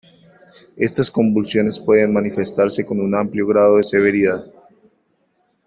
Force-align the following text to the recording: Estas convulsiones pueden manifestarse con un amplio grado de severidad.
Estas 0.77 1.11
convulsiones 1.11 1.79
pueden 1.79 2.11
manifestarse 2.11 2.83
con 2.83 2.99
un 2.99 3.13
amplio 3.13 3.45
grado 3.45 3.77
de 3.77 3.83
severidad. 3.83 4.51